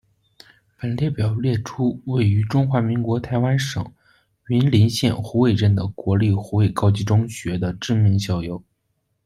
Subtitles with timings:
[0.79, 3.93] 本列表列出位在中华民国台湾省
[4.47, 8.63] 云林县虎尾镇的国立虎尾高级中学的知名校友。